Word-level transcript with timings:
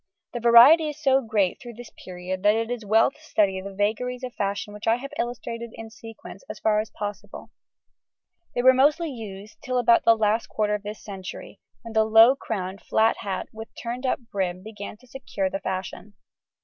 The 0.33 0.39
variety 0.39 0.89
is 0.89 0.97
so 0.99 1.21
great 1.21 1.61
through 1.61 1.75
this 1.75 1.91
period 1.91 2.41
that 2.41 2.55
it 2.55 2.71
is 2.71 2.83
well 2.83 3.11
to 3.11 3.21
study 3.21 3.61
the 3.61 3.71
vagaries 3.75 4.23
of 4.23 4.33
fashion 4.33 4.73
which 4.73 4.87
I 4.87 4.95
have 4.95 5.13
illustrated 5.19 5.69
in 5.75 5.91
sequence 5.91 6.43
as 6.49 6.57
far 6.57 6.79
as 6.79 6.89
possible; 6.89 7.51
they 8.55 8.63
were 8.63 8.73
mostly 8.73 9.11
used 9.11 9.61
till 9.61 9.77
about 9.77 10.03
the 10.03 10.17
last 10.17 10.47
quarter 10.47 10.73
of 10.73 10.81
this 10.81 11.03
century, 11.03 11.59
when 11.83 11.93
the 11.93 12.03
low 12.03 12.35
crowned 12.35 12.81
flat 12.81 13.17
hat 13.17 13.49
with 13.53 13.67
turned 13.79 14.07
up 14.07 14.19
brim 14.31 14.63
began 14.63 14.97
to 14.97 15.07
secure 15.07 15.51
the 15.51 15.59
fashion. 15.59 16.15